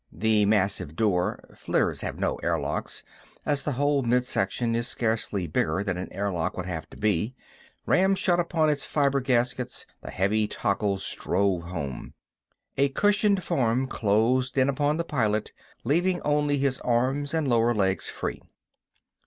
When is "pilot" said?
15.03-15.51